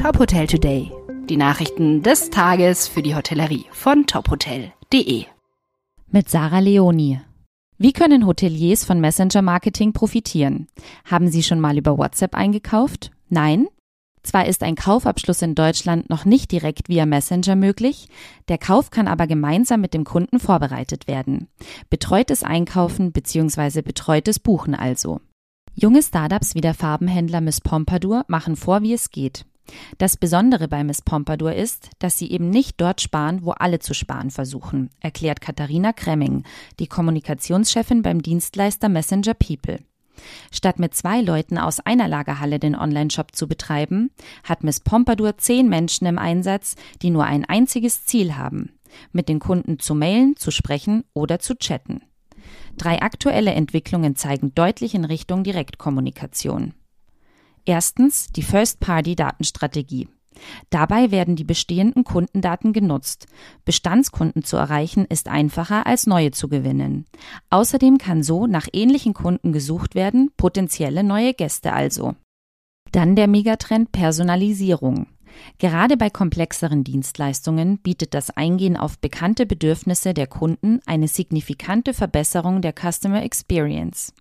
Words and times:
Top 0.00 0.18
Hotel 0.18 0.46
Today. 0.46 0.90
Die 1.28 1.36
Nachrichten 1.36 2.02
des 2.02 2.30
Tages 2.30 2.88
für 2.88 3.02
die 3.02 3.14
Hotellerie 3.14 3.66
von 3.70 4.06
tophotel.de. 4.06 5.26
Mit 6.10 6.30
Sarah 6.30 6.60
Leoni. 6.60 7.20
Wie 7.76 7.92
können 7.92 8.26
Hoteliers 8.26 8.86
von 8.86 8.98
Messenger 8.98 9.42
Marketing 9.42 9.92
profitieren? 9.92 10.68
Haben 11.04 11.28
Sie 11.28 11.42
schon 11.42 11.60
mal 11.60 11.76
über 11.76 11.98
WhatsApp 11.98 12.34
eingekauft? 12.34 13.10
Nein? 13.28 13.66
Zwar 14.22 14.46
ist 14.46 14.62
ein 14.62 14.74
Kaufabschluss 14.74 15.42
in 15.42 15.54
Deutschland 15.54 16.08
noch 16.08 16.24
nicht 16.24 16.50
direkt 16.50 16.88
via 16.88 17.04
Messenger 17.04 17.54
möglich, 17.54 18.08
der 18.48 18.56
Kauf 18.56 18.90
kann 18.90 19.06
aber 19.06 19.26
gemeinsam 19.26 19.82
mit 19.82 19.92
dem 19.92 20.04
Kunden 20.04 20.40
vorbereitet 20.40 21.08
werden. 21.08 21.48
Betreutes 21.90 22.42
Einkaufen 22.42 23.12
bzw. 23.12 23.82
betreutes 23.82 24.38
Buchen 24.38 24.74
also. 24.74 25.20
Junge 25.74 26.02
Startups 26.02 26.54
wie 26.54 26.62
der 26.62 26.72
Farbenhändler 26.72 27.42
Miss 27.42 27.60
Pompadour 27.60 28.24
machen 28.28 28.56
vor, 28.56 28.80
wie 28.80 28.94
es 28.94 29.10
geht. 29.10 29.44
Das 29.98 30.16
Besondere 30.16 30.68
bei 30.68 30.84
Miss 30.84 31.02
Pompadour 31.02 31.52
ist, 31.52 31.90
dass 31.98 32.18
sie 32.18 32.30
eben 32.30 32.50
nicht 32.50 32.80
dort 32.80 33.00
sparen, 33.00 33.44
wo 33.44 33.52
alle 33.52 33.78
zu 33.78 33.94
sparen 33.94 34.30
versuchen, 34.30 34.90
erklärt 35.00 35.40
Katharina 35.40 35.92
Kremming, 35.92 36.44
die 36.78 36.86
Kommunikationschefin 36.86 38.02
beim 38.02 38.22
Dienstleister 38.22 38.88
Messenger 38.88 39.34
People. 39.34 39.78
Statt 40.50 40.78
mit 40.78 40.94
zwei 40.94 41.20
Leuten 41.20 41.58
aus 41.58 41.80
einer 41.80 42.08
Lagerhalle 42.08 42.58
den 42.58 42.76
Online-Shop 42.76 43.34
zu 43.34 43.48
betreiben, 43.48 44.10
hat 44.44 44.64
Miss 44.64 44.80
Pompadour 44.80 45.38
zehn 45.38 45.68
Menschen 45.68 46.06
im 46.06 46.18
Einsatz, 46.18 46.76
die 47.02 47.10
nur 47.10 47.24
ein 47.24 47.44
einziges 47.44 48.04
Ziel 48.04 48.36
haben, 48.36 48.72
mit 49.12 49.28
den 49.28 49.38
Kunden 49.38 49.78
zu 49.78 49.94
mailen, 49.94 50.36
zu 50.36 50.50
sprechen 50.50 51.04
oder 51.14 51.38
zu 51.38 51.54
chatten. 51.54 52.02
Drei 52.76 53.02
aktuelle 53.02 53.52
Entwicklungen 53.52 54.16
zeigen 54.16 54.54
deutlich 54.54 54.94
in 54.94 55.04
Richtung 55.04 55.44
Direktkommunikation. 55.44 56.74
Erstens 57.64 58.28
die 58.28 58.42
First-Party-Datenstrategie. 58.42 60.08
Dabei 60.70 61.10
werden 61.10 61.36
die 61.36 61.44
bestehenden 61.44 62.04
Kundendaten 62.04 62.72
genutzt. 62.72 63.26
Bestandskunden 63.64 64.42
zu 64.42 64.56
erreichen 64.56 65.04
ist 65.04 65.28
einfacher 65.28 65.86
als 65.86 66.06
neue 66.06 66.30
zu 66.30 66.48
gewinnen. 66.48 67.04
Außerdem 67.50 67.98
kann 67.98 68.22
so 68.22 68.46
nach 68.46 68.68
ähnlichen 68.72 69.14
Kunden 69.14 69.52
gesucht 69.52 69.94
werden, 69.94 70.30
potenzielle 70.36 71.04
neue 71.04 71.34
Gäste 71.34 71.72
also. 71.72 72.14
Dann 72.92 73.16
der 73.16 73.28
Megatrend 73.28 73.92
Personalisierung. 73.92 75.06
Gerade 75.58 75.96
bei 75.96 76.10
komplexeren 76.10 76.84
Dienstleistungen 76.84 77.78
bietet 77.78 78.14
das 78.14 78.30
Eingehen 78.30 78.76
auf 78.76 78.98
bekannte 78.98 79.46
Bedürfnisse 79.46 80.14
der 80.14 80.26
Kunden 80.26 80.80
eine 80.86 81.08
signifikante 81.08 81.94
Verbesserung 81.94 82.62
der 82.62 82.72
Customer 82.72 83.22
Experience. 83.22 84.12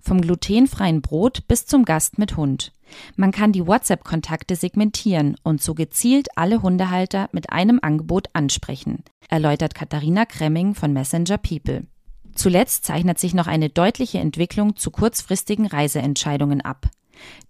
Vom 0.00 0.20
glutenfreien 0.20 1.00
Brot 1.00 1.46
bis 1.46 1.66
zum 1.66 1.84
Gast 1.84 2.18
mit 2.18 2.36
Hund. 2.36 2.72
Man 3.16 3.30
kann 3.30 3.52
die 3.52 3.66
WhatsApp-Kontakte 3.66 4.56
segmentieren 4.56 5.36
und 5.44 5.62
so 5.62 5.74
gezielt 5.74 6.28
alle 6.36 6.62
Hundehalter 6.62 7.28
mit 7.32 7.50
einem 7.50 7.78
Angebot 7.80 8.28
ansprechen, 8.32 9.04
erläutert 9.28 9.74
Katharina 9.74 10.24
Kremming 10.24 10.74
von 10.74 10.92
Messenger 10.92 11.38
People. 11.38 11.86
Zuletzt 12.34 12.84
zeichnet 12.84 13.18
sich 13.18 13.34
noch 13.34 13.46
eine 13.46 13.68
deutliche 13.68 14.18
Entwicklung 14.18 14.76
zu 14.76 14.90
kurzfristigen 14.90 15.66
Reiseentscheidungen 15.66 16.60
ab. 16.60 16.88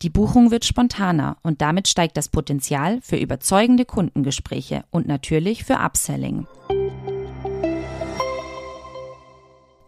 Die 0.03 0.11
Buchung 0.11 0.51
wird 0.51 0.65
spontaner 0.65 1.37
und 1.43 1.61
damit 1.63 1.89
steigt 1.89 2.17
das 2.17 2.29
Potenzial 2.29 3.01
für 3.03 3.17
überzeugende 3.17 3.85
Kundengespräche 3.85 4.85
und 4.91 5.07
natürlich 5.07 5.65
für 5.65 5.79
Upselling. 5.79 6.47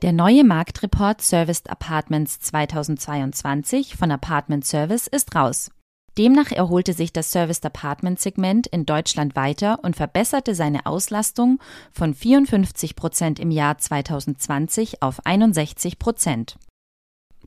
Der 0.03 0.13
neue 0.13 0.43
Marktreport 0.43 1.23
Serviced 1.23 1.71
Apartments 1.71 2.41
2022 2.41 3.97
von 3.97 4.11
Apartment 4.11 4.65
Service 4.65 5.07
ist 5.07 5.37
raus. 5.37 5.71
Demnach 6.19 6.51
erholte 6.51 6.93
sich 6.93 7.13
das 7.13 7.33
Serviced 7.33 7.65
Apartment 7.65 8.21
Segment 8.21 8.67
in 8.67 8.85
Deutschland 8.85 9.35
weiter 9.35 9.79
und 9.83 9.97
verbesserte 9.97 10.55
seine 10.55 10.87
Auslastung 10.87 11.59
von 11.91 12.15
54 12.15 12.97
Prozent 12.97 13.39
im 13.39 13.51
Jahr 13.51 13.79
2020 13.79 15.03
auf 15.03 15.25
61 15.25 15.99
Prozent. 15.99 16.59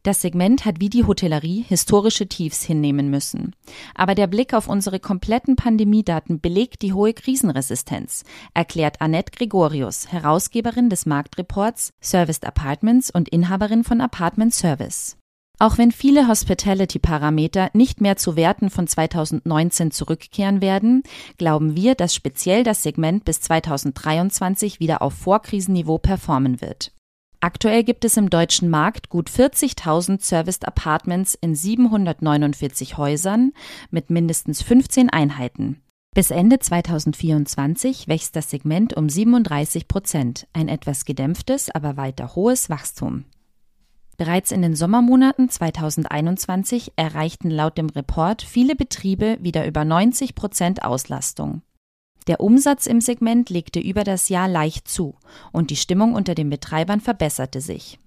Das 0.06 0.22
Segment 0.22 0.66
hat 0.66 0.80
wie 0.80 0.92
die 0.92 1.06
Hotellerie 1.06 1.66
historische 1.68 2.28
Tiefs 2.28 2.62
hinnehmen 2.62 3.10
müssen. 3.10 3.56
Aber 3.96 4.14
der 4.14 4.28
Blick 4.28 4.54
auf 4.54 4.68
unsere 4.68 5.00
kompletten 5.00 5.56
Pandemiedaten 5.56 6.40
belegt 6.40 6.84
die 6.84 6.94
hohe 6.94 7.12
Krisenresistenz, 7.12 8.24
erklärt 8.54 9.02
Annette 9.02 9.32
Gregorius, 9.36 10.12
Herausgeberin 10.12 10.92
des 10.92 11.08
Marktreports 11.08 11.92
Serviced 12.02 12.46
Apartments 12.46 13.10
und 13.10 13.30
Inhaberin 13.30 13.84
von 13.84 14.00
Apartment 14.00 14.54
Service. 14.54 15.18
Auch 15.58 15.80
wenn 15.80 15.92
viele 15.92 16.28
Hospitality-Parameter 16.28 17.72
nicht 17.74 18.00
mehr 18.00 18.16
zu 18.16 18.36
Werten 18.36 18.70
von 18.70 18.86
2019 18.86 19.90
zurückkehren 19.90 20.62
werden, 20.62 21.02
glauben 21.40 21.76
wir, 21.76 21.96
dass 21.96 22.14
speziell 22.14 22.64
das 22.64 22.84
Segment 22.84 23.26
bis 23.26 23.42
2023 23.42 24.80
wieder 24.80 25.02
auf 25.02 25.14
Vorkrisenniveau 25.14 25.98
performen 25.98 26.62
wird. 26.62 26.92
Aktuell 27.46 27.84
gibt 27.84 28.04
es 28.06 28.18
im 28.18 28.32
deutschen 28.32 28.72
Markt 28.72 29.10
gut 29.10 29.30
40.000 29.30 30.20
Serviced 30.20 30.68
Apartments 30.68 31.36
in 31.36 31.54
749 31.54 32.98
Häusern 32.98 33.52
mit 33.92 34.10
mindestens 34.10 34.64
15 34.64 35.12
Einheiten. 35.12 35.80
Bis 36.16 36.32
Ende 36.32 36.58
2024 36.58 38.08
wächst 38.08 38.36
das 38.36 38.50
Segment 38.50 38.98
um 38.98 39.10
37 39.10 39.88
Prozent, 39.88 40.48
ein 40.54 40.68
etwas 40.68 41.06
gedämpftes, 41.06 41.70
aber 41.70 41.98
weiter 41.98 42.34
hohes 42.34 42.72
Wachstum. 42.72 43.26
Bereits 44.18 44.52
in 44.52 44.64
den 44.64 44.76
Sommermonaten 44.76 45.48
2021 45.48 46.94
erreichten 46.96 47.52
laut 47.52 47.78
dem 47.78 47.90
Report 47.90 48.42
viele 48.42 48.76
Betriebe 48.76 49.38
wieder 49.40 49.68
über 49.68 49.86
90 49.86 50.34
Prozent 50.34 50.84
Auslastung. 50.84 51.62
Der 52.28 52.40
Umsatz 52.40 52.88
im 52.88 53.02
Segment 53.02 53.50
legte 53.50 53.80
über 53.80 54.04
das 54.04 54.30
Jahr 54.30 54.48
leicht 54.48 54.88
zu 54.88 55.16
und 55.52 55.70
die 55.70 55.76
Stimmung 55.76 56.14
unter 56.14 56.36
den 56.36 56.50
Betreibern 56.50 57.02
verbesserte 57.02 57.62
sich. 57.62 58.00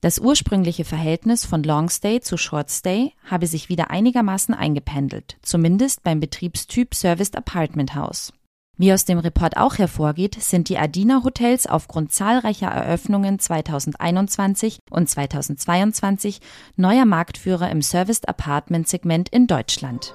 Das 0.00 0.18
ursprüngliche 0.18 0.86
Verhältnis 0.86 1.44
von 1.44 1.62
Longstay 1.62 2.20
zu 2.20 2.38
Shortstay 2.38 3.12
habe 3.24 3.46
sich 3.46 3.68
wieder 3.68 3.90
einigermaßen 3.90 4.54
eingependelt, 4.54 5.36
zumindest 5.42 6.02
beim 6.02 6.20
Betriebstyp 6.20 6.94
Serviced 6.94 7.36
Apartment 7.36 7.94
House. 7.94 8.32
Wie 8.78 8.94
aus 8.94 9.04
dem 9.04 9.18
Report 9.18 9.58
auch 9.58 9.76
hervorgeht, 9.76 10.42
sind 10.42 10.70
die 10.70 10.78
Adina 10.78 11.22
Hotels 11.22 11.66
aufgrund 11.66 12.14
zahlreicher 12.14 12.68
Eröffnungen 12.68 13.38
2021 13.38 14.78
und 14.88 15.06
2022 15.06 16.40
neuer 16.76 17.04
Marktführer 17.04 17.70
im 17.70 17.82
Serviced 17.82 18.26
Apartment 18.26 18.88
Segment 18.88 19.28
in 19.28 19.46
Deutschland. 19.46 20.14